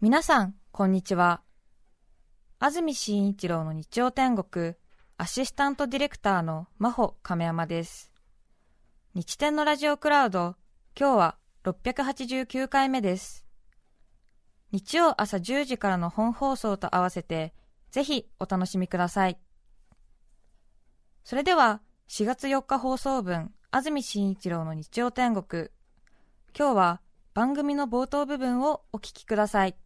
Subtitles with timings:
[0.00, 1.42] 皆さん、こんにちは。
[2.60, 4.74] 安住紳一郎の日曜天国、
[5.16, 8.12] アシスタントディレクターの真帆亀山です。
[9.14, 10.54] 日天のラジオクラウド、
[10.96, 13.44] 今日は689回目です。
[14.70, 17.52] 日曜朝10時からの本放送と合わせて、
[17.90, 19.36] ぜひお楽しみください。
[21.24, 25.70] それでは、4月4日放送分、安住紳一郎の日曜天国。
[26.56, 27.00] 今日は
[27.34, 29.76] 番組の冒頭部分をお聞きください。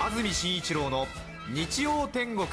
[0.00, 1.06] 安住紳一郎の
[1.52, 2.46] 日曜天国。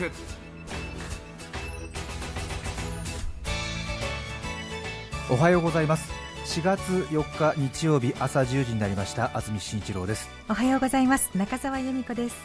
[5.30, 6.12] おはようございます。
[6.46, 9.36] 4月4日日曜日朝10時になりました。
[9.36, 10.30] 安住紳一郎です。
[10.50, 11.32] おはようございます。
[11.36, 12.36] 中澤由美子です。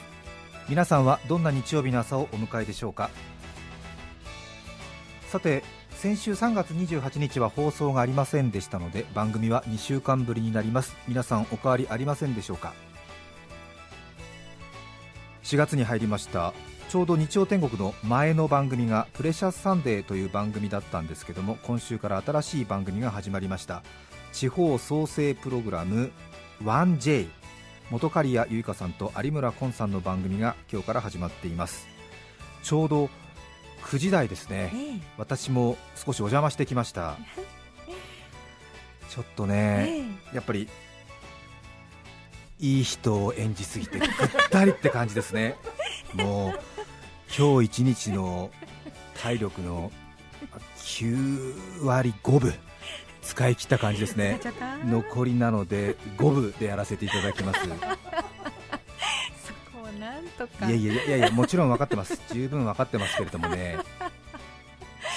[0.69, 3.11] 皆さんはどんな日曜日の朝をお迎えでしょうか？
[5.27, 10.97] さて先週3月28日は放送がありませんでしたので番組は2週間ぶりになります。
[11.09, 12.75] 皆さんお変わりありませんでしょうか
[15.43, 16.55] ？4月に入りました。
[16.89, 23.83] ちょうど日曜天国の前の番組がプレシャスサンデーという番組だったんですけども今週から新しい番組が始まりました。
[24.33, 26.13] 地方創生プログラム
[26.63, 27.27] 1J
[27.91, 31.89] 元刈谷由香さんと有村昆さんの番組が今日から始まっています。
[32.63, 33.11] ちょうど
[33.87, 34.73] 9時台ですね。
[34.75, 37.17] え私も少しお邪魔してきました。
[39.09, 40.69] ちょっとね、やっぱり
[42.59, 44.09] いい人を演じすぎてぐっ
[44.51, 45.55] たりって感じですね。
[46.15, 46.61] もう
[47.39, 48.51] 今日一日の
[49.23, 49.93] 体力の
[50.79, 52.55] 9割5分
[53.23, 54.41] 使い切った感じですね。
[54.85, 57.61] 残りなので5分でやらせていただきます
[60.11, 60.67] なんとか。
[60.67, 62.21] いやいやいやいやもちろん分かってます。
[62.33, 63.79] 十分分かってますけれどもね。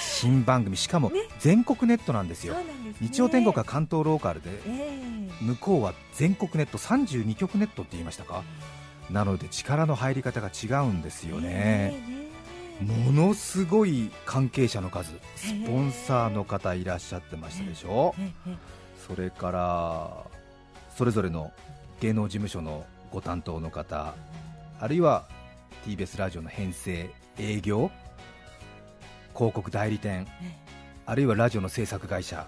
[0.02, 0.76] 新番組。
[0.78, 3.08] しかも全国ネットなんですよ、そうなんですね。
[3.10, 8.44] 日曜天国は関東ローカルでえ向こうは全国ネット32局ネットって言いましたか？
[9.10, 12.04] なので力の入り方が違うんですえよね、え
[12.82, 15.12] えものすごい関係者の数。
[15.36, 18.16] スポンサーの方いらっしゃってましたでしょ？
[18.20, 18.24] え。
[18.24, 18.32] え。
[18.52, 18.56] え。
[19.08, 20.24] それから
[20.96, 21.52] それぞれの
[22.00, 24.14] 芸能事務所のご担当の方
[24.80, 25.28] あるいは
[25.86, 27.92] TBS ラジオの編成営業
[29.36, 30.52] 広告代理店え
[31.06, 32.48] あるいはラジオの制作会社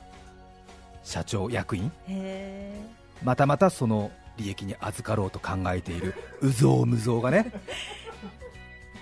[1.03, 1.91] 社長役員。
[2.07, 2.85] ええ。
[3.23, 7.51] またまたその利益に預かろうと考えている有象無象がね。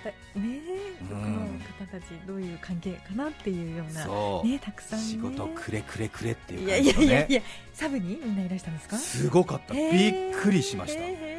[0.04, 0.08] え
[0.40, 1.46] ねえそこの
[1.86, 5.04] 方たちどういう関係かなっていうようなそう、ねたくさんね。
[5.04, 7.26] 仕事くれくれくれっていいうやいや感じのね。
[7.28, 7.42] いやいや
[7.74, 8.96] サブにみんないらしたんですか？
[8.96, 9.74] すごかった。
[9.74, 11.02] びっくりしました。
[11.02, 11.29] えええ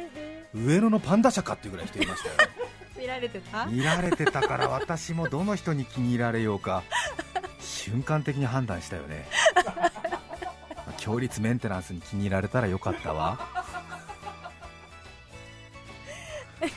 [0.54, 2.34] 上野のパンダ社かっていうぐらい人いましたよ。
[2.96, 3.66] え 見られてた？
[3.66, 6.82] 見られてたから私もどの人に気に入られようか。
[7.60, 9.26] 瞬間的に判断したよね。
[9.64, 13.38] まあ強立メンテナンスに気に入られたらよかったわ。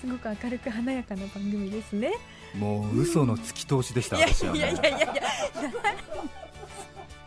[0.00, 2.12] すごく明るく華やかな番組ですね。
[2.54, 5.22] もう嘘の突き通しでしたいや私はいやいやいやいや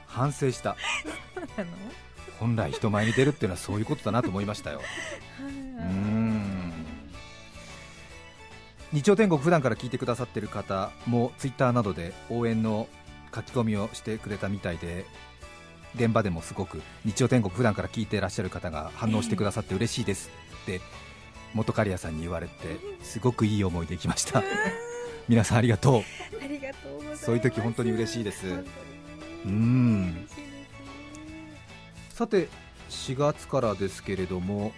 [0.08, 0.72] 反省した。
[1.58, 1.68] あの？
[2.40, 4.82] 本来人前に出るっていうのはそういうことだなと思いましたよ
[8.92, 12.88] 日曜天国普段から聞いてくださってる方もツイッターなどで応援の
[13.34, 15.06] 書き込みをしてくれたみたいで
[15.96, 20.30] 現場でもすごく日曜天国普段から聞いてらっしゃる方が反応してくださって嬉しいです。
[20.64, 20.82] って
[21.54, 24.44] 元刈谷さんに言われてすごくいい思いできました。
[25.28, 26.04] 皆さんありがとう。
[27.16, 28.64] そういう時本当に嬉しいです。
[29.46, 30.28] うん。
[32.10, 32.50] さて
[32.90, 34.74] 4月からですけれども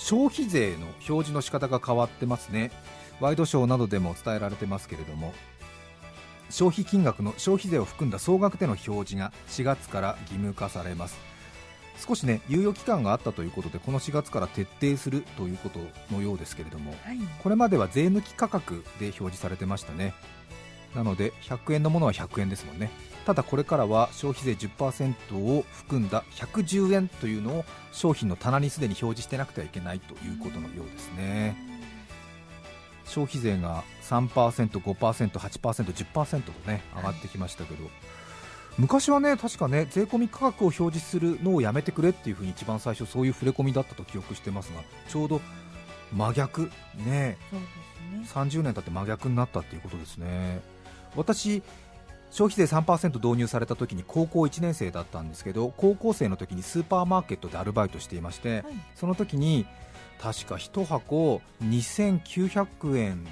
[0.00, 2.72] 消費税の表示の仕方が変わってますね。
[3.20, 5.34] ワイドショーなどでも伝えられてますけれども。
[6.48, 11.18] 消費金額の消費税を含んだ総額での表示が4月から義務化されます。
[12.04, 15.80] 少しね猶予期間があったということでこの4月から徹底するということ
[16.10, 16.92] のようですけれども。
[17.04, 17.18] はい。
[17.42, 20.14] これまでは税抜き価格で表示されてましたね。
[20.94, 22.90] なので100円のものは100円ですもんね
[23.26, 31.56] ただこれからは消費税10%を含んだ110円というのを商品の棚にすでに表示してなくてはいけないということのようですね。
[33.04, 34.28] 消費税が3%、
[34.78, 37.88] 5%、8%、10%とね上がってきましたけど。
[38.78, 45.40] 昔はね確かね税込み価格を表示するのをやめてくれっていうふうに一番最初そういう触れ込みだったと記憶してますがちょうど
[46.12, 46.70] 真逆
[47.04, 47.36] ね
[48.10, 48.26] ね。
[48.26, 50.60] 30年経って真逆になったっていうことですね。
[51.16, 51.62] 私
[52.30, 58.64] 消費税3%導入された時に高校1年生だったんですけど高校生の時にスーパーマーケットでアルバイトしていまして、はい。
[58.94, 59.66] その時に
[60.20, 63.26] 確か1箱2900円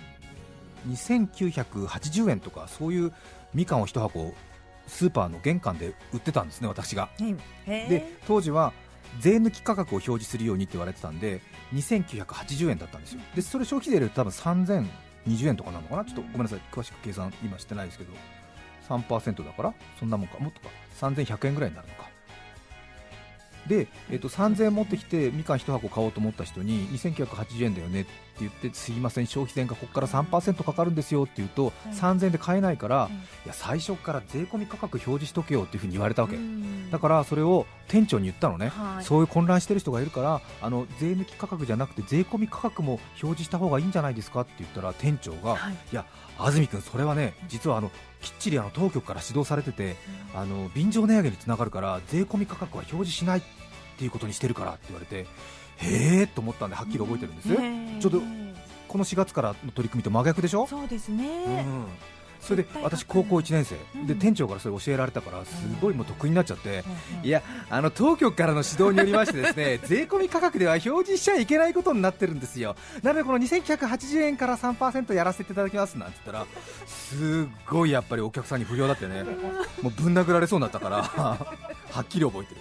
[0.89, 3.13] 2980円とかそういう
[3.55, 4.35] みかんを1箱
[4.87, 7.11] スーパーの玄関で売ってたんですね、私が。
[7.67, 8.73] で当時は
[9.21, 11.41] 税抜き価格を表示するようにって言われてたんで
[11.75, 13.21] 2980円だったんですよ。
[13.35, 16.05] でそれ消費税入れると多分3020円とかなのかな？
[16.05, 16.61] ちょっとごめんなさい。
[16.73, 18.13] 詳しく計算今してないですけど
[18.89, 20.39] 3%だからそんなもんか。
[20.39, 20.69] もっとか。
[21.01, 22.09] 3100円ぐらいになるのか。
[23.67, 31.73] で、えっと3000円持ってきてみかん1箱買おうと思った人に2980円だよねって言ってすいません消費税がここから3%かかるんですよって言うと、はい。
[31.95, 36.91] 3000円で買えないから、うんいや最初から税込み価格表示しとけよっていうふうに言われたわけ、うん。
[36.91, 39.05] だからそれを店長に言ったのね、はい。
[39.05, 45.73] そういう混乱してる人がいるからあの税抜き価格じゃなくて税込み価格も表示した方がいいんじゃないですかって言ったら店長が、はい。
[45.73, 46.05] いや
[46.39, 47.91] 安住君、それはね実はあの
[48.21, 49.97] きっちりあの当局から指導されてて
[50.35, 53.43] あの便乗値上げにつながるから税込み価格は表示しないっ
[53.99, 55.27] ていうことにしてるからって言われて
[55.79, 57.49] へえと思ったんではっきり覚えてるんです、
[58.01, 58.23] ちょっと
[58.89, 61.27] この4月からの取り組みと真逆でしょ、そうですね、
[61.67, 61.85] うん。
[62.41, 64.07] それで私、高校1年生、うん。
[64.07, 66.85] で店長からそれ教えられたからすごいもう得意になっちゃって。
[67.23, 72.77] いやあの当局からの指導によりましてですね 税込み価格では表示しちゃいけないことになってるんですよ。
[73.03, 76.47] なのでこの2980円から3%やらせていただきますなんて言ったら
[76.87, 77.19] すっ
[77.69, 79.25] ごいやっぱりお客さんに不評だってね
[79.83, 82.61] もうぶん殴られそうになったから はっきり覚えてる、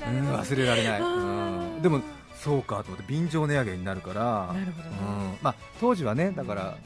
[0.00, 1.82] れらうんれない、忘れられない、あうーん。
[1.82, 2.00] でも
[2.34, 4.52] そうかと思って便乗値上げになるから。
[4.54, 4.96] なるほどね。
[5.00, 5.38] うん。
[5.42, 6.76] まあ、当時はねだから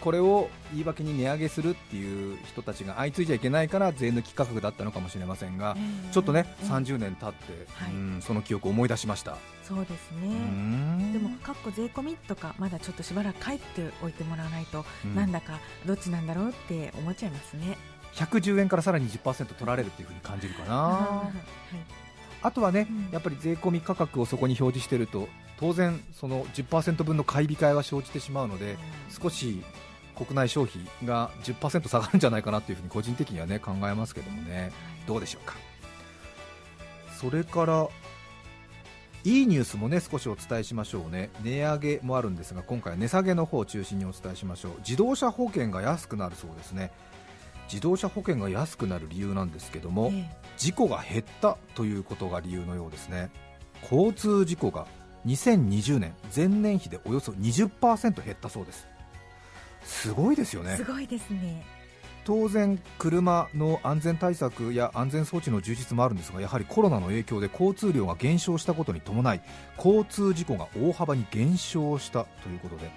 [0.00, 6.68] これを言い訳に値上げするっていう人たちが相次いじゃいけないから税抜き価格だったのかもしれませんが、うんちょっとね、うん。
[6.70, 7.92] 30年経って、はい。
[7.92, 9.36] うんその記憶を思い出しました。
[9.62, 11.12] そうですうね、ん。
[11.12, 15.14] でも、かっこ税込みとかまだちょっとしばらく帰っておいてもらわないと、うん。
[15.14, 17.78] なんだかどっちなんだろうって思っちゃいますね。
[18.14, 20.74] 110円からさらに10%取られるっていう風に感じるかな。
[20.76, 22.03] はい
[22.44, 28.76] あとはねうん、やっぱり税込み価格をそこに表示していると、当然、その10%分の買い控えは生じてしまうので、
[29.08, 29.64] 少し
[30.14, 34.72] 国内消費が10%下がるんじゃないかなというふうに個人的にはね考えますけどもね、
[35.06, 35.54] どうでしょうか。
[37.18, 37.88] それから
[39.24, 41.30] いいニュースもね少しお伝えしましょうね。
[41.42, 44.72] 値上げもあるんですが今回は値下げの方を中心にお伝えしましょう。
[44.80, 46.92] 自動車保険が安くなるそうですね。
[47.72, 53.30] 自動車保険が安くなる理由なんですけども、え事故が減ったということが理由のようですね。
[53.82, 54.86] 交通事故が
[55.26, 58.86] 2020年前年比でおよそ20%減ったそうです。
[59.82, 60.72] すごいですよね。
[60.74, 61.64] えすごいですね。
[62.24, 69.42] 当然車の安全対策や安全装置の充実もあるんですがやはりコロナの影響で交通量が減少したことに伴い
[69.76, 72.90] 交通事故が大幅に減少したということで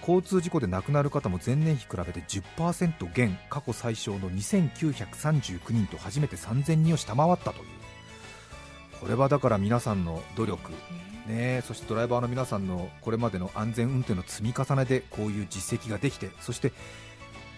[0.00, 7.66] 交通事故で亡くなる方も前年比比べて10%減過去最小の2939人と初めて3000人を下回ったという。
[9.00, 10.72] これはだから皆さんの努力
[11.28, 16.72] ね、そしてドライバーの皆さんのこれまでの安全運転の積み重ねでこういう実績ができてそして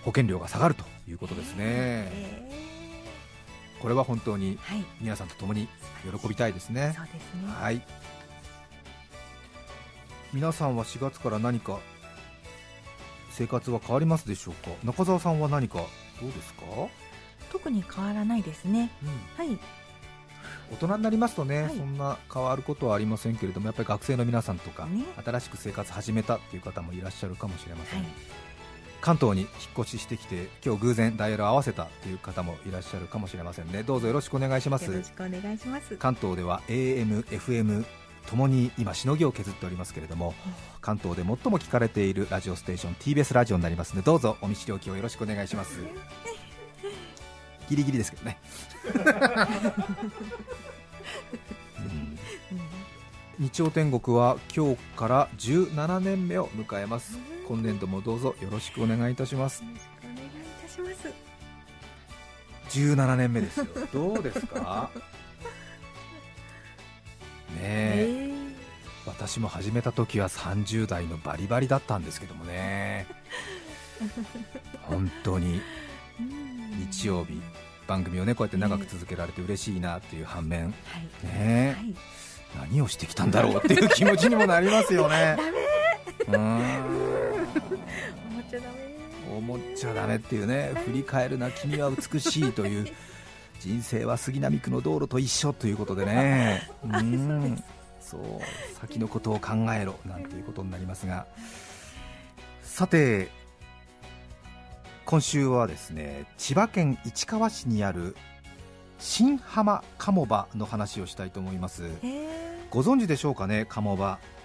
[0.03, 2.51] 保険料が下がるということですね、え。
[3.81, 4.59] これは本当に
[5.01, 5.69] 皆さんと共に
[6.21, 6.95] 喜びたいですね。
[6.97, 7.53] そうですね。
[7.53, 7.83] はい。
[10.33, 11.79] 皆さんは4月から何か
[13.41, 14.71] 生活は変わりますでしょうか？
[14.85, 15.79] 中澤さんは何か
[16.21, 16.63] どうですか、
[17.51, 18.91] 特に変わらないですね。
[19.39, 19.59] はい、
[20.71, 21.75] 大人になりますとね、はい。
[21.75, 25.05] そんな変わることはありませんけれどもやっぱり学生の皆さんとか、ね。
[25.25, 28.09] 新しく生活始めたっていう方もいらっしゃるかもしれません、はい、
[29.01, 33.85] 関東に引っ越ししてきて今日偶然ダイヤルを合わせたという方もいらっしゃるかもしれませんね。
[33.85, 34.85] どうぞよろしくお願いします。
[34.85, 35.97] よろしくお願いします。
[35.97, 37.87] 関東では AM、FM
[38.31, 40.35] ともに今しのぎを削っておりますけれども
[40.81, 45.81] 関東で最も聞かれているラジオステーション TBS ラジオになりますのでどうぞお見知りおきをよろしくお願いします。
[47.69, 48.39] ギリギリですけどね、
[51.79, 51.83] うん。
[51.83, 52.19] うん
[53.39, 57.19] 日曜天国は今日から17年目を迎えます。
[57.49, 59.63] 今年度もどうぞよろしくお願いいたします。
[59.63, 60.31] よろしくお願いい
[60.63, 61.11] たしま
[62.71, 62.79] す。
[62.79, 63.67] 17年目ですよ。
[63.95, 64.91] どうですか？
[64.95, 65.01] ね
[67.59, 68.31] ええ。
[69.07, 73.07] 私も始めた時は30代のバリバリだったんですけどもね。
[74.83, 75.61] 本当に。
[76.91, 77.41] 日曜日
[77.87, 80.67] 番組をねこうやって長く続けられて嬉しいなっていう反面。
[80.67, 80.69] は
[81.25, 85.37] い、ねはい、何をしてきたんだろうっていう気持ちにもなりますよね。
[86.29, 86.59] うーん。
[86.59, 86.61] 思
[88.41, 88.91] っちゃダメ。
[89.37, 90.73] 思っちゃダメっていうね。
[90.87, 91.51] 振り返るな。
[91.51, 92.87] 君は美しいという
[93.61, 96.69] 人生は杉並区の道路と一緒ということでね。
[96.83, 97.63] うーん
[98.01, 98.21] そう
[98.81, 101.27] 先のことを考えろなんていうことになりますが。
[102.63, 103.29] さて
[105.05, 108.17] 今週はですね千葉県市川市にある
[108.99, 111.85] 新浜鴨場の話をしたいと思います。
[112.03, 114.15] ええご存知でしょうかね鴨場。
[114.15, 114.40] ね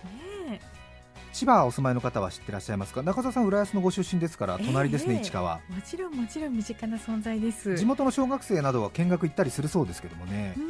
[1.36, 3.04] 千葉お住まいの方は知ってらっしゃいますか？
[3.04, 5.22] 中澤さん浦安のご出身ですから隣ですね、ええ。
[5.22, 5.56] 市川。
[5.56, 7.75] もちろんもちろん身近な存在です。
[7.75, 10.54] 地元の小学生などは見学行ったりするそうですけどもね。
[10.58, 10.65] うん。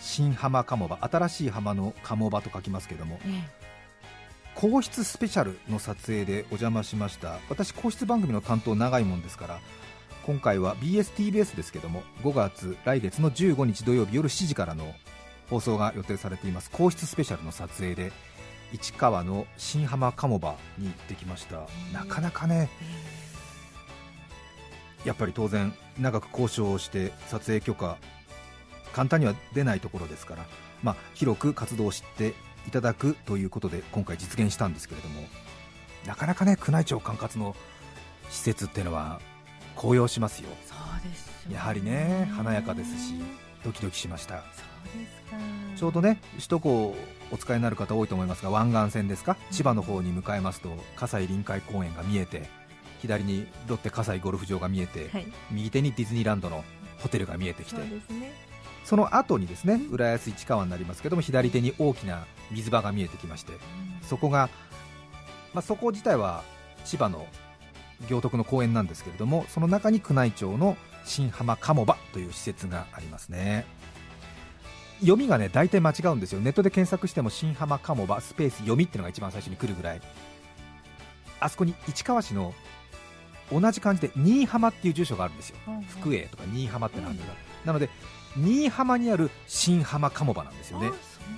[0.00, 3.18] 新浜鴨場新しい浜の鴨場と書きますけども。
[3.24, 3.42] え
[4.54, 7.38] 皇室スペシャルの撮影でお邪魔しました。
[7.48, 9.60] 私皇室番組の担当長いもんですから
[10.26, 14.94] 今回は BSTBS ですけども5月来月の15日土曜日夜7時からの
[15.48, 16.70] 放送が予定されています。
[16.70, 18.12] 皇室スペシャルの撮影で
[18.72, 21.66] 市川の新浜鴨場に行ってきました。
[21.92, 22.68] なかなかね
[25.04, 27.98] やっぱり当然長く交渉をして撮影許可
[28.92, 30.46] 簡単には出ないところですから、
[30.82, 32.34] まあ、広く活動を知って
[32.68, 35.22] いただくということで今回実現したんですけれども
[36.06, 37.56] なかなかね宮内庁管轄の
[38.30, 39.20] 施設っていうのは
[39.74, 40.48] 高揚しますよ。
[41.48, 41.54] ね。
[41.54, 43.14] やはりね華やかですし
[43.64, 44.44] ドキドキしました
[45.76, 46.96] ちょうどね首都高を
[47.30, 49.36] お使いになる方多いと思いますが湾岸線ですか？
[49.50, 52.48] 千葉の方に向かいますと葛西臨海公園が見えて
[53.00, 55.26] 左にロッテ葛西ゴルフ場が見えて、はい。
[55.50, 56.62] 右手にディズニーランドの
[56.98, 58.32] ホテルが見えてきそてうですね。
[58.84, 63.52] その後にですね浦安市川になりますけども左手に大きな水場が見えてきまして
[64.02, 64.50] そこが、
[65.54, 66.42] まあ、そこ自体は
[66.84, 67.26] 千葉の
[68.08, 73.66] 行徳の公園なんですけれどもその中に宮内庁の新浜鴨場という施設がありますね
[75.02, 76.40] 読みがね大体間違うんですよ。
[76.40, 80.00] ネットで検索しても新浜鴨場スペース読みっていうのが一番最初に来るぐらい。
[81.40, 82.54] あそこに市川市の
[83.50, 85.56] 同じ感じで新居浜っていう住所があるんですよ。
[85.66, 85.82] うんうん。
[85.82, 87.26] 福栄とか新居浜ってのがあるん。
[87.26, 87.90] だなので
[88.36, 90.88] 新居浜にある新浜鴨場なんですよね。
[90.88, 90.96] あそ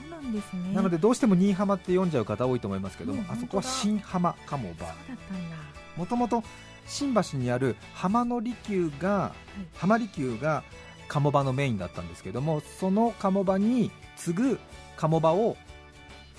[0.09, 0.75] うなんですね。
[0.75, 4.75] なのでどうしても新居浜って読んじゃう方多いと思いますけども、うんあそこは新浜鴨場。
[4.75, 5.56] そうだったんだ。
[5.97, 6.42] もともと
[6.87, 9.33] 新橋にある浜の利休が、
[9.75, 10.62] 浜利休が
[11.08, 14.58] 鴨場のメインだったんですけどもその鴨場に次ぐ
[14.96, 15.56] 鴨場を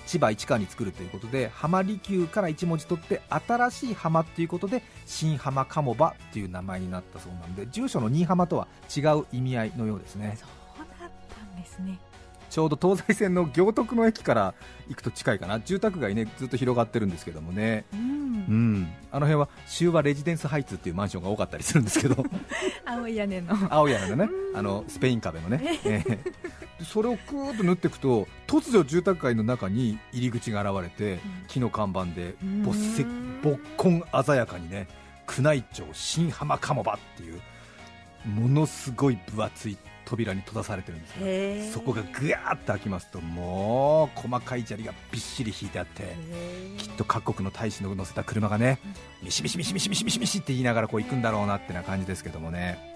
[0.06, 10.38] 千葉市川に作るということで浜利休から1文字取って新しい浜っていうことで新浜鴨場っていう名前になったそうなんで住所の新居浜とは違う意味合いのようですね。
[10.38, 10.48] そう
[11.00, 11.98] だったんですね。
[12.48, 14.54] ちょうど東西線の行徳の駅から
[14.88, 15.58] 行くと近いかな。
[15.60, 17.84] 住宅街ねずっと広がってるんですけどもね。
[17.92, 18.15] うん
[18.48, 22.24] うん、あの辺は終和レジデンスハイツっていうマンションが多かったりするんですけど。
[22.84, 23.56] 青い屋根の。
[23.70, 24.58] 青屋根のねうん。
[24.58, 26.04] あのスペイン壁のね、え。
[26.08, 26.18] え
[26.78, 32.62] でそれをクーッと縫っていくと突如住宅街の中に入り口が現れて木の看板でうん。
[32.62, 33.04] ぼっせ
[33.42, 34.86] ぼっこん鮮やかにね
[35.38, 37.40] 宮内庁新浜鴨場っていう
[38.26, 41.16] ものすごい分厚い扉に閉ざされてるんですよ。
[41.20, 41.72] へー。
[41.72, 46.16] そこがぐやーっと開きますともう細かい砂利がびっしり引いてあって
[46.78, 48.78] きっと各国の大使の乗せた車がね、
[49.22, 52.94] ミシミシミシミシミシミシミシって言いながらこう行くんだろうなってな感じですけどもね、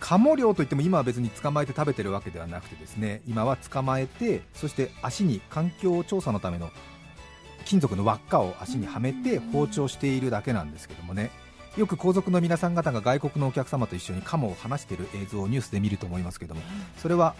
[0.00, 6.70] 鴨漁といっても今は別に捕まえて食べてるわけではなくてですね、今は捕まえて、そして足に環境調査のための
[7.64, 11.30] 金属の輪っかを足にはめて包丁しているだけなんですけどもね、
[11.76, 16.60] よく皇族の皆さん方が外国のお客様と一緒に鴨を離している映像をニュースで見ると思いますけども、
[16.98, 17.34] それは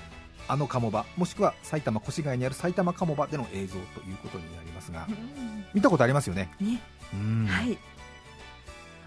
[0.48, 5.64] あの鴨場もしくは埼玉越谷にある埼玉鴨場での映像ということになりますがうん。
[5.72, 6.80] 見たことありますよね、ね。
[7.12, 7.46] うん。
[7.46, 7.78] はい。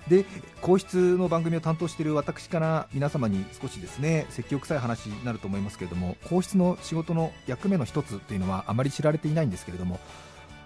[0.08, 0.24] で
[0.62, 10.00] 皇室の番組を担当している私から皆様に少しですね説教臭い話になると思いますけれども皇室の仕事の役目の一つというのはあまり知られていないんですけれども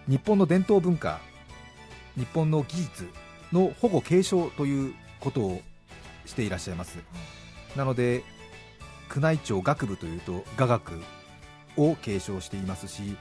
[0.07, 1.19] 日本の伝統文化
[2.15, 3.09] 日本の技術
[3.51, 5.61] の保護継承ということを
[6.25, 6.99] していらっしゃいます。
[7.75, 8.23] なので
[9.13, 11.01] 宮内庁学部というと雅楽
[11.77, 13.15] を継承していますし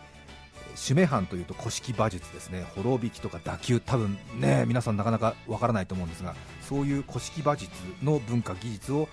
[0.74, 2.64] 主目藩というと古式馬術ですね。
[2.76, 3.80] 滅びきとか打球。
[3.80, 7.70] 多分ね皆さんなかなかわからないと思うんですがそういう古式馬術
[8.02, 9.08] の文化技術を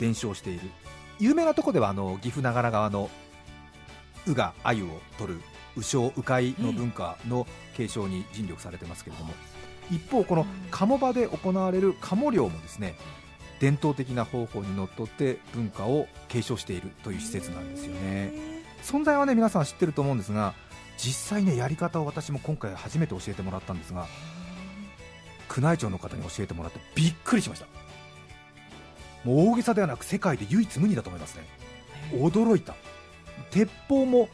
[0.00, 0.60] 伝承している。
[1.18, 3.08] 有名なとこではあの岐阜長良川の
[4.26, 5.40] 鵜が鮎を取る
[5.76, 9.32] 鵜匠鵜飼の文化の継承に尽力されてますけれども。
[9.90, 12.96] 一方この鴨場で行われる鴨漁もですね
[13.60, 18.32] 伝統的な方法にのっとって文化を継承しているという施設なんですよね。
[18.82, 20.54] 存在はね皆さん知ってると思うんですが
[20.98, 24.06] 実際ねやり方を私も今回初めて教えてもらったんですが
[25.56, 27.66] 宮内庁の方に教えてもらってびっくりしました。
[29.24, 31.44] もう大げさではなく世界で唯一無二だと思いますね。
[32.12, 32.74] 驚いた。
[33.50, 34.28] 鉄砲も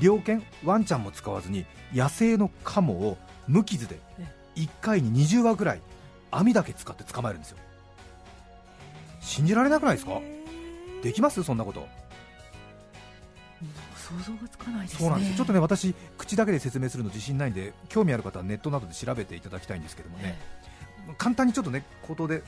[0.00, 3.16] 猟犬ワンちゃんも使わずに野生のカモを
[3.48, 3.98] 無傷で
[4.56, 5.80] 1回に20羽ぐらい
[6.30, 7.58] 網だけ使って捕まえるんですよ。
[9.20, 10.20] 信じられなくないですか？
[11.02, 11.42] できます？
[11.42, 11.86] そんなこと。
[13.96, 14.98] 想像がつかないですね。
[15.00, 15.36] そうなんですよ。
[15.36, 20.38] ちょっとね私口だけで説明するの自信ないんで興味ある方はネットなどで調べていただきたいんですけどもね。
[21.18, 22.42] 簡単にちょっとね口頭で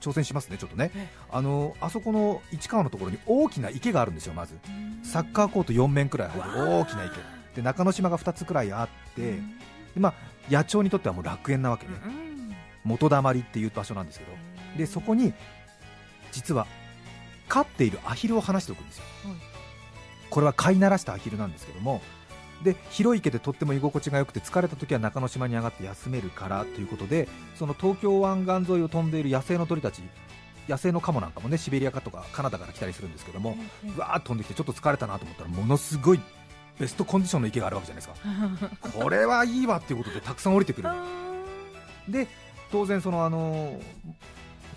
[0.00, 0.90] 挑戦しますねちょっとね。
[0.94, 4.54] えあのあそこの市川のところに大きな池があるんですよまず。
[5.02, 7.16] サッカーコート4面くらい入る大きな池。
[7.56, 9.38] で中之島が2つくらいあって、で
[10.00, 10.14] まあ、
[10.50, 11.92] 野鳥にとってはもう楽園なわけね、
[12.84, 14.30] 元だまりっていう場所なんですけど
[14.78, 15.32] でそこに
[16.32, 16.66] 実は
[17.48, 19.36] 飼っているアヒルを放しておくんですよ、はい。
[20.30, 22.02] これは飼いならしたアヒルなんですけども
[22.62, 30.02] で広い池でとっても居心地が良くて疲れた時は中之島に上がって休めるからということでその東京湾岸沿いを飛んでいる野生の鳥たち
[30.68, 33.56] 野生のカモなんかもねシベリアかとかカナダから来たりするんですけども、
[33.96, 36.20] うわーっと飛んできてちょっと疲れたなと思ったらものすごい
[36.78, 38.98] ベストコンディションの池があるわけじゃないですか。
[39.00, 40.88] これはいいわっていうことでたくさん降りてくる。
[42.08, 42.28] で
[42.70, 43.80] 当然そのあの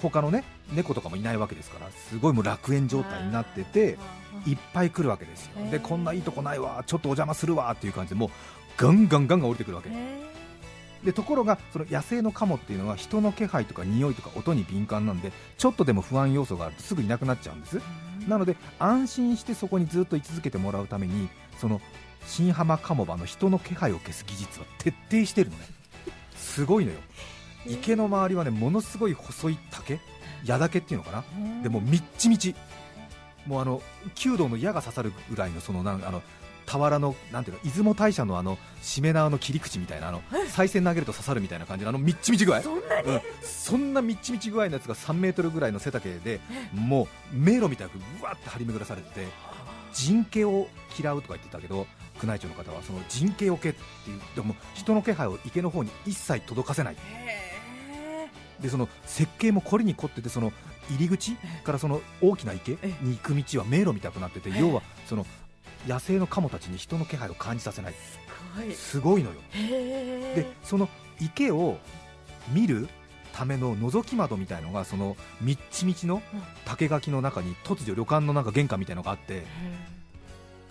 [0.01, 3.98] 他のね猫とかもいないわけですからすごいもう楽園状態になってて
[4.46, 5.70] いっぱい来るわけですよ。
[5.72, 8.29] でこんないいとこないわちょっとお邪魔するわっていう感じでもう
[8.77, 9.89] ガンガンガンガン降りてくるわけ
[11.03, 17.82] でところがその野生のカモっていうのは人の気配とか匂いとか音に敏感なんでちょっとでも不安要素があるとすぐいなくなっちゃうんです
[18.27, 21.81] なので安心してそこにずっと居続けてもらうためにその
[22.25, 25.65] 新浜カモバの人の気配を消す技術は徹底してるのね。
[26.35, 26.99] すごいのよ。
[27.67, 29.99] 池の周りはねものすごい細い竹
[30.45, 31.23] 矢竹っていうのかな。
[31.61, 32.55] でもうみっちみち。
[33.45, 33.81] もうあの
[34.15, 36.21] 弓道の矢が刺さるぐらいのそのなんあの
[36.67, 42.61] 俵のなんていうの出雲大社のあのしめ縄の切り口みたいなあの再銭投げると刺さるみたいな感じのあのみっちみち具合。
[42.61, 43.07] そんなに？
[43.07, 46.39] うん、そんなみっちみち具合のやつが3メートルぐらいの背丈で
[46.73, 49.27] もう迷路みたいにうわって張り巡らされてて
[49.93, 50.67] 人気を
[51.00, 51.88] 嫌うとか言ってたけど
[52.22, 53.79] 宮内庁の方はその人気をけって
[54.12, 56.98] いうでも人の気配を池の方に一切届かせない。
[58.60, 60.51] でその設計も凝りに凝っててその
[60.89, 65.25] 入り口からその大きな池に行く道は迷路みたくなってて要はその
[65.88, 67.93] 野生のカモたちに人の気配を感じさせない。
[68.74, 69.24] すごい。
[69.24, 69.36] のよ。
[69.53, 70.89] でその
[71.22, 71.77] 池を
[72.51, 72.89] 見る
[73.39, 76.22] ための覗き窓みたいのがそのみっちみちの
[76.65, 79.46] 竹垣の中に突如旅館のなんか玄関みたいのがあって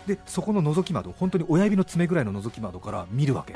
[0.05, 3.55] でそこの覗き窓本当に親指の爪ぐらいの覗き窓から見るわけ。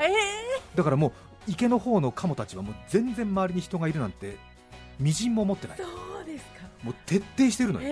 [0.74, 1.12] だからもう
[1.46, 4.36] 池の方のカモたちはもう全然周りに人がいるなんて
[4.98, 5.76] みじんも思ってない。
[5.76, 6.66] そうですか。
[6.82, 7.88] もう徹底してるのよ。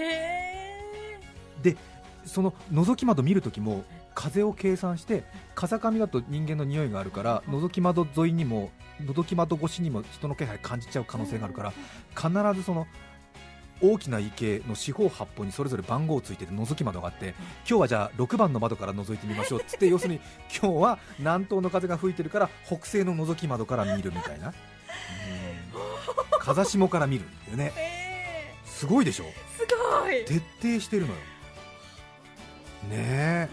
[1.63, 1.77] で
[2.25, 8.71] その覗き窓見るときも風を計算して風上だと人間の匂いがあるから覗き窓沿いにも
[9.01, 11.73] 覗き窓越しにも人の気配感じちゃう可能性があるから
[12.15, 12.87] 必ずその
[13.81, 17.35] 大きな池の四方八方にそれぞれ番号ついてて覗き窓があって
[17.69, 20.21] 今日はじゃあ6番の窓から覗いてみましょうっつって 要するに
[20.57, 24.49] 今日は南東の風が吹いてるから北西の覗き窓から見るみたいな。
[24.49, 24.55] うん。
[26.39, 27.73] 風下から見るんだよね。
[28.65, 29.25] すごいでしょ？
[29.57, 29.67] す
[30.01, 30.25] ごい。
[30.25, 31.19] 徹底してるのよ。
[32.91, 33.49] ねえ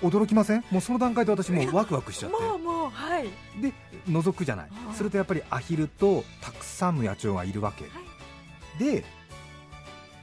[0.00, 0.64] 驚きません？
[0.70, 2.36] もうその段階で私もうワクワクしちゃって。
[2.36, 3.28] もうもうはい。
[3.60, 3.72] で
[4.08, 4.70] 覗くじゃない。
[4.70, 7.84] はいするとやっぱりアヒルとたくさんの野鳥がいるわけ、
[8.84, 9.04] で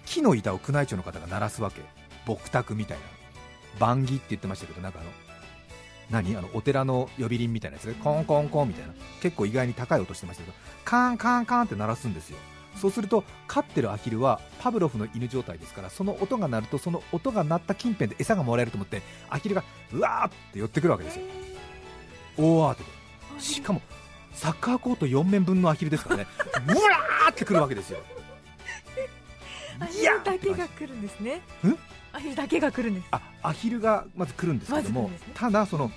[0.05, 1.81] 木の板を宮内庁の方が鳴らすわけ。
[2.27, 3.03] 牧卓みたいな。
[3.79, 5.09] 番木って言ってましたけどなんかあの
[6.09, 6.35] 何？
[6.37, 7.87] あのお寺の呼び鈴みたいなやつ。
[7.87, 8.93] でコンコンコンみたいな。
[9.21, 12.37] 結構意外に高い音してましたけどカンカンカンって鳴らすんですよ
[12.75, 21.25] そうすると飼ってるアヒルはパブロフの犬状態ですからその音が鳴るとその音が鳴った近辺で餌がもらえると思ってアヒルがうわーって寄ってくるわけですよ。
[22.37, 22.89] 大慌てで。
[23.41, 23.81] しかも
[24.33, 26.27] サッカーコート4面分のアヒルですからね。
[26.65, 27.99] ブワーってくるわけですよ。
[29.79, 31.35] アヒルだけが来るんですね。
[31.35, 31.41] ん？
[32.13, 33.07] アヒルだけが来るんです。
[33.11, 35.91] あアヒルがまず来るんですけども、ただその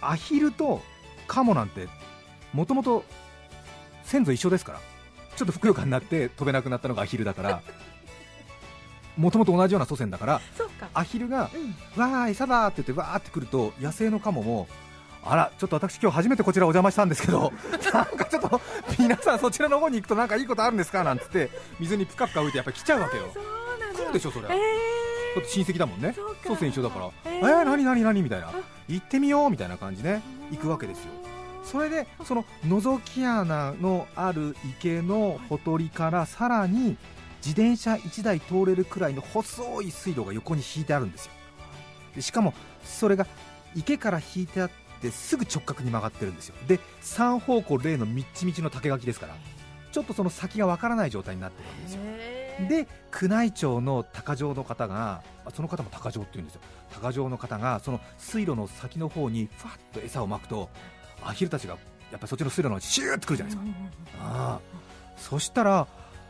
[0.00, 0.82] アヒルと
[1.26, 1.86] カモなんて
[2.52, 3.04] もともと
[4.04, 4.80] 先祖一緒ですから
[5.40, 7.62] ちょっとふくよかになって飛べなくなったのがアヒルだから
[9.16, 10.40] もともと同じような祖先だから
[10.92, 11.48] アヒルが
[11.96, 12.02] うん。
[12.02, 14.68] わー餌だって言ってわーってくると野生のカモも
[15.24, 17.54] あらちょっと私今日初めてこちらお邪魔したんですけど
[17.94, 18.60] なんかちょっと
[18.98, 23.32] 皆さんそちらの方に行くとなんかいいことあるんですかなんつって水にプカプカ浮いてやっぱり来ちゃうわけよ。
[23.94, 24.58] 来るでしょそれは、え
[25.36, 26.14] だって親戚だもんね。
[26.46, 27.06] 祖先一緒だから。
[27.24, 28.52] ええーー、何何何みたいな。
[28.90, 31.19] 行ってみようみたいな感じね行くわけですよ
[31.64, 36.96] それでその覗き穴のある池のほとりからさらに
[37.44, 41.32] 自転車1台通れるくらいの細い水路が横に引いてあるんですよ。
[42.16, 43.26] でしかもそれが
[43.74, 44.70] 池から引いてあっ
[45.00, 46.54] てすぐ直角に曲がってるんですよ。
[46.66, 49.36] で3方向例のみっちみちの竹垣ですから
[49.92, 52.00] ちょっとその先がわからない状態になってるわけですよ。
[52.68, 52.88] で
[53.22, 56.60] 宮内庁の高城の方があその方も高城って言うんですよ。
[56.92, 60.68] 高城の方がその水路の先の方にふわっと餌をまくと
[61.24, 61.76] アヒルたちが
[62.10, 64.60] やっぱりそっちの水路のシューってくるじゃないですか、ああ。
[65.16, 65.86] そしたら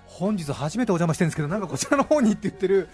[0.06, 2.88] 本日初めてお邪魔してるんですけどなんかこちらの方にって言ってる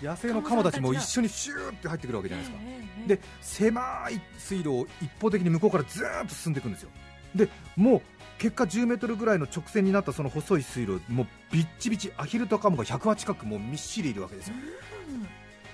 [0.00, 2.64] 野生のカモたちも一緒にシューって入ってくるわけじゃないですか。
[3.06, 6.90] で狭い水路を一方的に向こうからずーっと進んでいくんですよ。
[7.34, 8.02] でもう
[8.38, 14.54] 結果10メートルぐらいの直線になったその細い水路もうビッチビチアヒルとカモが100羽近くもうみっしりいるわけですよ。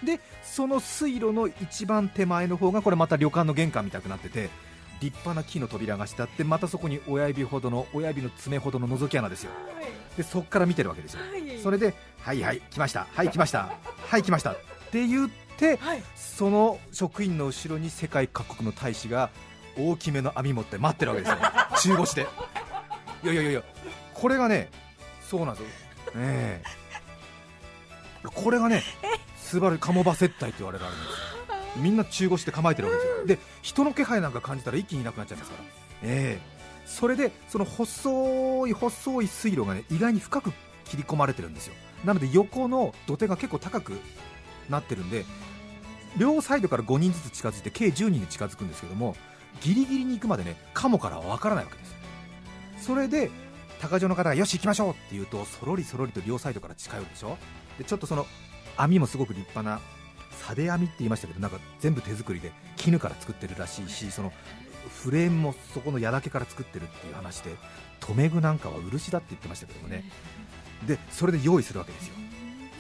[0.02, 4.48] でその水路の一番手前の方がこれまた旅館の玄関みたくなってて
[5.02, 9.50] 立派な木の扉がしてあってまたそこに親指ほどの親指の爪ほどの覗き穴ですよ。
[10.16, 11.20] でそこから見てるわけですよ。
[11.20, 11.58] はい。
[11.60, 13.08] それではいはい来ました。
[13.12, 13.74] はい来ました。
[14.08, 14.52] はい来ました。
[14.52, 14.56] っ
[14.92, 16.02] て言ってはい。
[16.14, 19.30] その職員の後ろに世界各国の大使が
[19.76, 21.96] 大きめの網持って待ってるわけですよ。
[21.96, 22.26] 中腰で。
[23.24, 23.62] いやいやいやいや。
[24.14, 24.70] これがね
[25.28, 26.20] そうなんですよ。
[26.20, 26.62] ねえ。
[28.24, 28.84] これがね
[29.36, 31.31] スバルカモバ接待って言われるあれなんですよ
[31.76, 33.26] みんな中腰で構えてるわけですよ。
[33.26, 35.64] で人の気配なんか感じたら一気にいなくなっちゃいますから。
[36.02, 36.52] ええ。
[36.84, 40.52] それでその細い細い水路がね意外に深く
[40.84, 41.74] 切り込まれてるんですよ。
[42.04, 44.00] なので横の土手が結構高く
[44.68, 45.24] なってるんで
[46.16, 49.16] 両サイドから5人ずつ近づいて計10人で近づくんですけども
[49.60, 51.94] ギリギリに行くまでねカモからは分からないわけです。
[52.86, 53.30] それで
[53.80, 57.38] 高城の方がよし行きましょうって言うとそろりそろりと両サイドから近寄るでしょ。
[57.78, 58.26] でちょっとその
[58.76, 59.80] 網もすごく立派な
[60.32, 64.32] サデ網って言いましたけどなんか全部手作りで絹から作ってるらしいしその
[65.02, 67.50] フレームもそこの矢だけから作ってるっていう話で
[68.00, 70.04] 留め具なんかは漆だって言ってましたけどもね。
[70.86, 72.14] でそれで用意するわけですよ。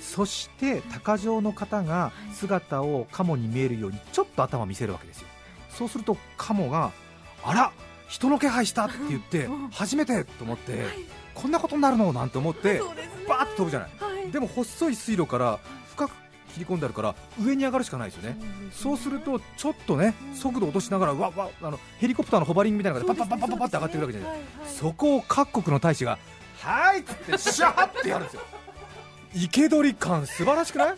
[0.00, 5.28] そして鷹匠の方が姿をカモに見えるようにちょっと頭見せるわけですよ。
[5.70, 6.90] そうするとカモが
[7.44, 7.72] あら
[8.08, 10.84] 人の気配したって言ってうん 初めてと思って
[11.34, 12.12] こんなことになるの？
[12.12, 12.80] なんて思って
[13.28, 13.90] バーッと飛ぶじゃない。
[14.00, 14.30] はい。
[14.32, 15.60] でも細い水路から
[16.52, 18.36] 切り込んであるから上に上がるしかないですよね。
[18.72, 26.18] そうするとちょっとね速度落としながらわわあのヘリコプターのホバリングみたいなのがパッパッパッパッパッって上がってくるわけじゃないそこを各国の大使が
[26.62, 28.42] 「はい!」っつってシャーってやるんですよ。
[29.34, 30.94] 生け捕り感素晴らしくない？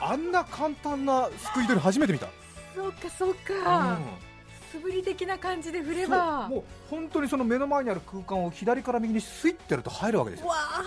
[0.00, 2.26] あんな簡単なすくい取り初めて見た、
[2.74, 3.34] そうかそううん。
[3.64, 3.98] か
[4.72, 6.48] 素振り的な感じで振れば。
[6.48, 10.46] もう本当にその目の前にある空間を左から右にスイッてやると入るわけですよ。
[10.46, 10.82] わあ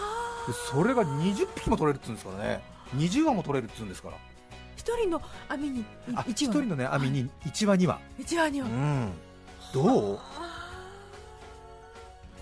[0.48, 2.64] でそれが20匹も取れるっつうんですからね
[2.96, 4.18] 20羽も取れるっつうんですから。
[4.76, 8.00] 一人の網にあ一1人のね網に1羽2羽。
[8.20, 9.12] 一羽にはうん。
[9.74, 10.20] どう？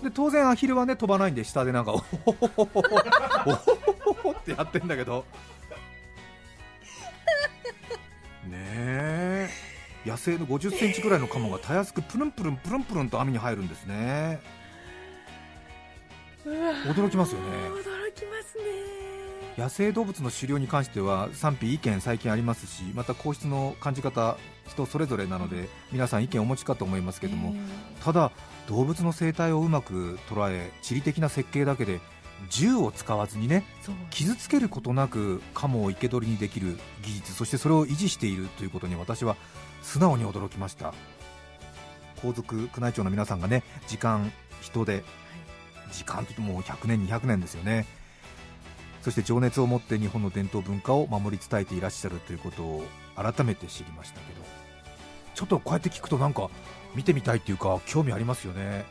[0.02, 5.24] で当然アヒルはね飛ばないんで下でなんかおほほほほほおほほほってやってんだけど。
[8.48, 9.48] ねえ。
[10.04, 14.40] 野生の50センチぐらいのカモがたやすくプルンプルンプルンプルンと網に入るんですね。
[16.44, 17.46] 驚きますよね
[19.62, 27.54] 野生動物の狩猟に関しては賛否意見最近ありますしまた皇室の感じ方人それぞれなので皆さん意見お持ちかと思いますけども、
[28.02, 28.32] ただ
[28.68, 32.00] 動物の生態をうまく捉え地理的な設計だけで
[32.50, 33.62] 銃を使わずにね
[34.10, 39.36] 傷つけることなくカモを生け捕りにできる技術そしてそれを維持しているということに私は
[39.80, 40.92] 素直に驚きました。
[42.20, 45.04] 皇族宮内庁の皆さんがね時間人で
[45.92, 47.86] 時間といっても100年200年ですよね
[49.02, 52.84] そして情熱を持って日本の伝統文化を守り伝えていらっしゃるということを
[53.16, 54.40] 改めて知りましたけど
[55.34, 56.48] ちょっとこうやって聞くとなんか
[56.94, 58.84] 見てみたいっていうか興味ありますよね。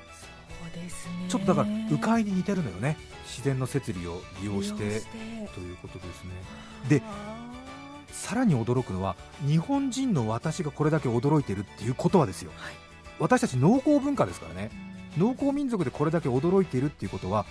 [0.74, 1.14] そうですね。
[1.30, 2.98] ちょっとだから迂回に似てるのよね。
[3.26, 5.02] 自然の摂理を利用して
[5.54, 6.32] ということですね。
[6.90, 7.02] で
[8.12, 9.16] さらに驚くのは
[9.48, 12.74] 日本人の私がこれだけ驚いてるっていうことはですよ、はい。
[13.20, 14.72] 私たち農耕文化ですからね。
[15.18, 17.46] 農耕民族でこれだけ驚いているっていうことは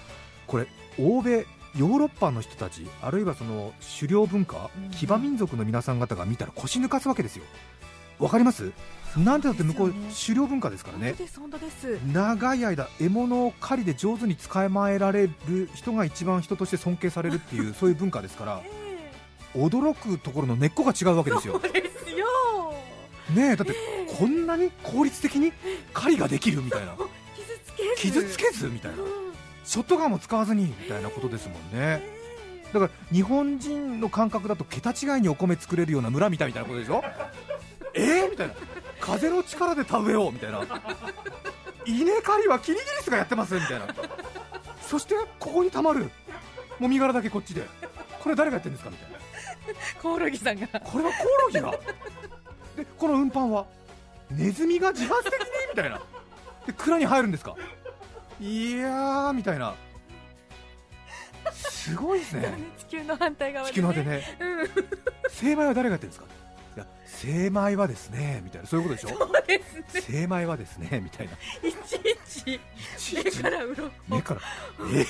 [0.47, 0.67] これ
[0.99, 4.91] 欧米ヨーロッパの人たちあるいはその狩猟文化うん。
[4.91, 7.45] 騎馬民族の皆さん方が見たら腰抜かすわけですよ。
[8.19, 8.73] わかります？
[9.17, 9.93] なんでだって向こう
[10.25, 11.09] 狩猟文化ですからね。
[11.09, 11.99] 本当です本当です。
[12.13, 19.13] 長い間獲物を狩りで上手に捕まえられる人が一番人として尊敬されるっていう そういう文化ですからえ
[19.55, 21.61] 驚くところの根っこが違うわけですよ。
[21.65, 22.27] えそうですよ。
[23.35, 23.75] ねえだって
[24.19, 25.53] こんなに効率的に
[25.95, 26.95] 狩りができるみたいな。
[27.35, 27.97] 傷つけず。
[27.97, 28.99] 傷つけずみたいな。
[29.03, 29.20] うん
[29.71, 32.03] ショットガンも使わずにみたいなことですもんね。
[32.73, 37.05] だから日本人の感覚だと桁違いにお米作れるような村みたいみたいなことでしょ？
[37.95, 38.25] え？
[38.25, 38.55] ー、みたいな。
[38.99, 40.63] 風の力で田植えをみたいな。
[41.87, 43.87] 稲刈りはキリギリスがやってますみたいな。
[44.83, 46.11] そしてここにたまる。
[46.81, 47.63] もみ殻だけこっちで。
[48.25, 49.19] これ誰がやってるんですかみたいな。
[50.03, 50.67] コオロギさんが。
[50.67, 51.71] これはコオロギが。
[52.77, 53.67] でこの運搬は
[54.33, 55.39] ネズミが自発的に？
[55.71, 56.01] みたいな。
[56.67, 57.55] で蔵に入るんですか？
[58.41, 59.75] いやーみたいな。
[61.53, 62.55] すごいですね。
[62.79, 64.23] 地球の反対側地球の果てね。
[64.41, 64.69] うん。
[65.31, 66.27] 精米は誰がやってるんですか？
[66.77, 68.69] いや精米はですねみたいな。
[68.69, 69.19] そういうことでしょ？
[69.19, 70.01] そうですね。
[70.01, 71.33] 精米はですねみたいな。
[71.69, 72.61] いちいち
[73.15, 73.43] 目ちいち？
[73.43, 73.91] から鱗。
[74.09, 74.41] 目から。
[74.81, 75.05] え？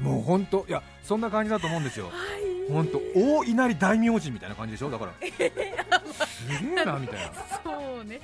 [0.00, 2.06] ーもう本当いやそんな感じだと思うんですよ。
[2.06, 2.70] はい。
[2.70, 4.90] 本当大稲荷大明神みたいな感じでしょ？
[4.90, 5.12] だから。
[5.20, 5.52] すげ
[6.80, 7.32] えなみたいな。
[7.64, 8.20] そうね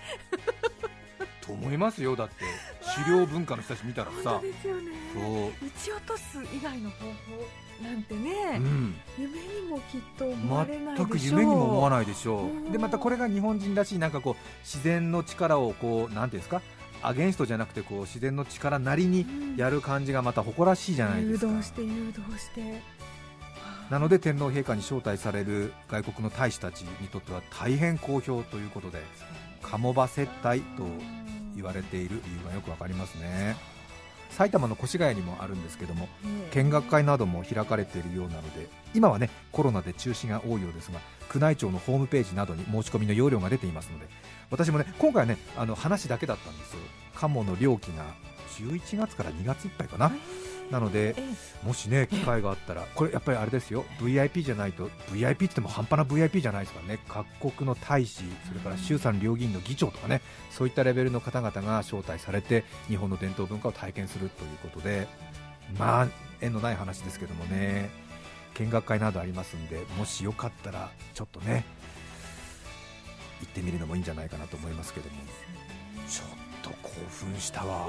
[1.44, 2.16] と思いますよ。
[2.16, 2.44] だって
[3.04, 7.12] 狩猟文化の人たち見たら本さそう撃ち落とす以外の方法
[7.82, 11.06] なんてね、うん、夢にもきっと思われないでしょう。
[11.06, 12.46] 全く夢にも思わないでしょう。
[12.46, 12.68] ん。
[12.68, 16.62] うでまたこれが日本人らしいなんかこう自然の力をこうなんていうんですか？
[17.02, 19.26] アゲンストじゃなくてこう自然の力なりに
[19.56, 21.46] やる感じがまた誇らしいじゃないですか。
[21.48, 22.80] 誘導して誘導して。
[23.90, 29.02] なので天皇陛下に招待される外国の大使たちにとっては大変好評ということで
[29.60, 30.86] 鴨場接待と
[31.54, 33.56] 言われている理由がよくわかりますね。
[34.30, 36.08] 埼玉の越谷にもあるんですけども
[36.52, 41.00] 見学会なども開かれているようなので今はねコロナで中止が多いようですが
[41.34, 44.06] 宮内庁のホームページなどに申し込みの要領が出ていますので
[44.50, 46.78] 私もね今回はねあの話だけだったんですよ。
[47.14, 48.04] 鴨の料金が
[48.58, 50.10] 11月から2月いっぱいかな
[50.72, 51.22] なのでえ
[51.62, 53.84] もしね機会があったらこれやっぱりあれですよ。
[54.00, 56.98] VIP じゃないと VIP って言っても半端な VIP じゃないですからね。
[57.06, 65.06] 各国の大使それから衆参両議員の議長とかねそういったレベルの方々が招待されて日本の伝統文化を体験するということで
[65.78, 66.08] まあ
[66.40, 67.90] 縁のない話ですけどもね。
[68.54, 71.64] 見学会などありますんでもしよかったらちょっとね
[73.40, 75.16] 行ってみるのもいいんじゃないかなと思いますけども。
[76.08, 76.28] ちょっ
[76.62, 77.88] と興奮したわ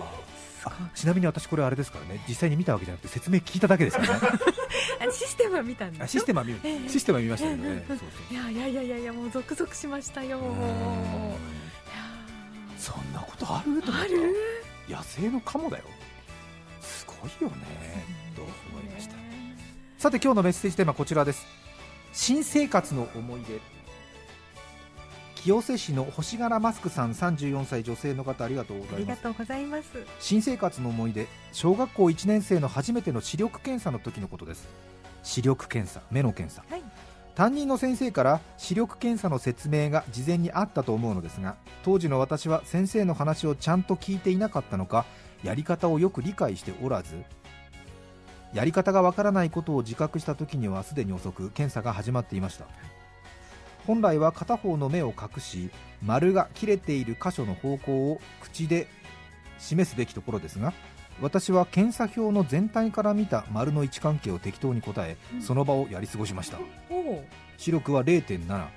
[0.66, 4.28] あちなみに私これあれですからね実際に見たわけじゃなくて説明聞いただけですからね。
[5.08, 6.90] あシステムは見たんでシステムは見ええ。
[6.90, 7.94] システムは見ましたけどええ。
[7.94, 8.00] ね
[8.32, 10.40] いやいやいやいやいやもうゾクゾクしましたよ。
[12.78, 13.82] そんなことある？
[13.88, 14.36] ある？
[14.90, 15.84] 野生のカモだよ。
[16.82, 18.06] すごいよね。
[18.36, 19.16] と思いました？
[19.98, 21.46] さて今日のメッセージテーマはこちらです。
[22.12, 23.60] 新生活の思い出
[25.44, 29.02] 清瀬市の星柄マスクさん34歳女性の方ありがとうごあざいます。
[29.02, 29.90] りがとうございます。
[30.22, 34.70] 新生活の思い出小学校1年生の初めての視力検査の時のことです。
[35.22, 36.84] 視力検査目の検査、はい。
[37.36, 45.06] 担任の先生から視力検査の説明が事前にあったと思うのですが当時の私は先生の話をちゃんと聞いていなかったのか
[45.44, 47.24] やり方をよく理解しておらず
[48.54, 52.66] やり方がわからないことを自覚した時にはすでに遅く検査が始まっていました
[53.86, 55.70] 本来は片方の目を隠し
[56.02, 58.88] 丸が切れている箇所の方向を口で
[59.60, 60.74] 示すべきところですが
[61.22, 65.42] 私は検査表の全体から見た丸の位置関係を適当に答えうん。
[65.42, 66.58] その場をやり過ごしました。
[67.58, 68.68] 視力は0.7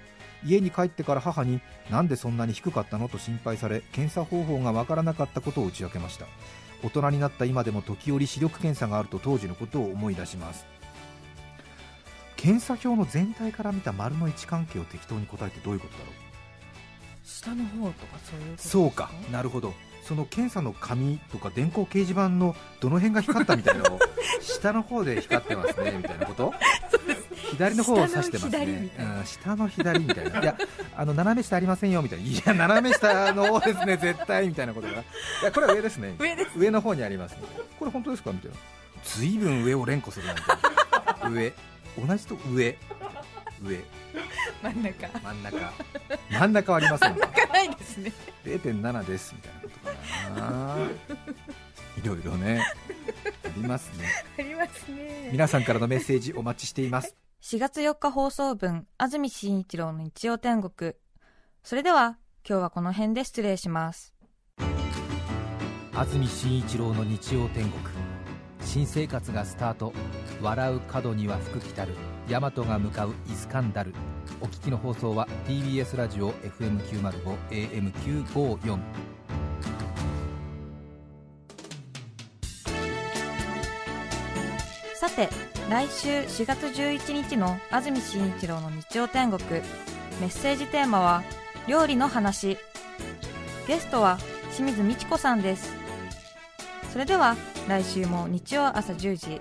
[0.44, 6.26] 家に帰ってから母になんでそんなに低かったのと心配され検査方法がわからなかったことを打ち明けました。
[6.82, 10.66] 大人になった今でも時折視力検査があると当時のことを思い出します
[12.46, 16.14] 検査表の全体から見た丸の位置関係を適当に答えてどういうことだろう？
[17.24, 19.10] 下の方とかそういうことそうか。
[19.32, 19.74] なるほど。
[20.04, 23.98] その検査の紙とか電光掲示板のどの辺が光ったみたいなのを
[24.40, 26.54] 下の方で光ってますねみたいなこと？
[27.50, 28.90] 左の方を指してますね。
[29.24, 30.40] 下の左みたいな。
[30.40, 30.56] いや
[30.96, 32.24] あの斜め下ありませんよみたいな。
[32.24, 34.92] いや斜め下の方ですね 絶対みたいなことが。
[34.92, 34.96] い
[35.42, 36.14] やこれは上ですね。
[36.20, 37.32] 上です上の方にあります。
[37.32, 37.38] ね
[37.76, 38.56] これ本当ですかみたいな。
[39.02, 40.42] 随分上を連呼するなんて。
[41.28, 41.52] 上
[41.96, 42.76] 同じと上。
[43.62, 43.84] 上。
[44.62, 45.08] 真ん中。
[45.20, 45.72] 真ん中。
[46.30, 47.14] 真ん中はありません。
[47.16, 48.12] 開かないですね。
[48.44, 50.76] 0.7ですみたいなことかな。
[52.02, 52.64] いろいろね。
[53.44, 54.04] ありますね。
[54.38, 55.30] ありますね。
[55.32, 57.16] 皆さんからのメッセージお待ちしています。
[57.42, 60.94] 4月4日放送分安住紳一郎の日曜天国。
[61.62, 64.14] それでは今日はこの辺で失礼します。
[65.94, 67.82] 安住紳一郎の日曜天国。
[68.60, 69.92] 新生活がスタート
[70.42, 71.92] 笑う角には福来たる。
[72.28, 73.94] 大和が向かうイスカンダル。
[74.40, 78.78] お聞きの放送は TBS ラジオ FM905 AM954
[84.94, 85.28] さて
[85.70, 89.42] 来週4月11日の安住紳一郎の日曜天国。
[90.20, 91.22] メッセージテーマは
[91.66, 92.58] 料理の話。
[93.66, 94.18] ゲストは
[94.54, 95.72] 清水美智子さんです。
[96.92, 97.36] それでは
[97.68, 99.40] 来週も日曜朝10時。